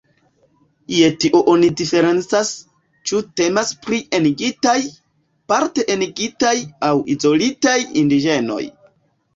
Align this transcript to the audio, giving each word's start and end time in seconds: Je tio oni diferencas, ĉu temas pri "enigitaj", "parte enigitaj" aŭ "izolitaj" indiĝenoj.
Je 0.99 1.09
tio 1.23 1.41
oni 1.51 1.69
diferencas, 1.81 2.49
ĉu 3.11 3.21
temas 3.43 3.75
pri 3.85 4.01
"enigitaj", 4.21 4.77
"parte 5.55 5.87
enigitaj" 5.99 6.57
aŭ 6.91 6.95
"izolitaj" 7.19 7.81
indiĝenoj. 8.05 8.63